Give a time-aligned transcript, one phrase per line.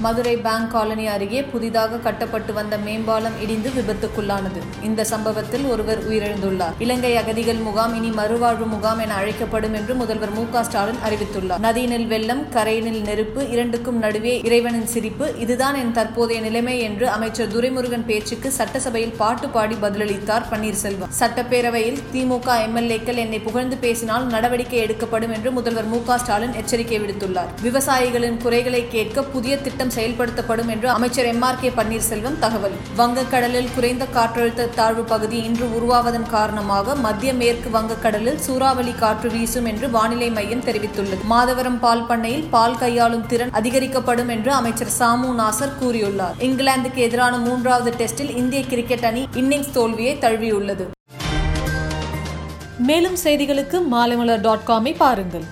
[0.00, 4.60] Madurai bank colony அருகே புதிதாக கட்டப்பட்டு வந்த மேம்பாலம் இடிந்து விபத்துக்குள்ளானது.
[4.82, 6.72] இந்த சம்பவத்தில் ஒருவர் உயிரிழந்துள்ளார்.
[6.78, 11.60] இலங்கை அகதிகள் முகாம் இனி மறுவாழ்வு முகாம் என அழைக்கப்படும் என்று முதல்வர் மு ஸ்டாலின் அறிவித்துள்ளார்.
[11.62, 18.04] நதியினில் வெள்ளம் கரையினில் நெருப்பு இரண்டுக்கும் நடுவே இறைவனின் சிரிப்பு இதுதான் என் தற்போதைய நிலைமை என்று அமைச்சர் துரைமுருகன்
[18.06, 21.10] பேச்சுக்கு சட்டசபையில் பாட்டு பாடி பதிலளித்தார் பன்னீர்செல்வம்.
[21.18, 27.48] சட்டப்பேரவையில் திமுக எம்எல்ஏக்கள் என்னை புகழ்ந்து பேசினால் நடவடிக்கை எடுக்கப்படும் என்று முதல்வர் மு ஸ்டாலின் எச்சரிக்கை விடுத்துள்ளார்.
[27.62, 32.76] விவசாயிகளின் குறைகளை கேட்க புதிய திட்டம் திட்டம் செயல்படுத்தப்படும் என்று அமைச்சர் எம் ஆர் கே பன்னீர்செல்வம் தகவல்.
[32.98, 39.90] வங்கக்கடலில் குறைந்த காற்றழுத்த தாழ்வு பகுதி இன்று உருவாவதன் காரணமாக மத்திய மேற்கு வங்கக்கடலில் சூறாவளி காற்று வீசும் என்று
[39.90, 41.22] வானிலை மையம் தெரிவித்துள்ளது.
[41.32, 46.38] மாதவரம் பால் பண்ணையில் பால் கையாளும் திறன் அதிகரிக்கப்படும் என்று அமைச்சர் சாமு நாசர் கூறியுள்ளார்.
[46.48, 50.86] இங்கிலாந்துக்கு எதிரான மூன்றாவது டெஸ்டில் இந்திய கிரிக்கெட் அணி இன்னிங்ஸ் தோல்வியை தழுவியுள்ளது.
[52.90, 55.46] மேலும் செய்திகளுக்கு மாலைமலர் டாட் காமை பாருங்கள்.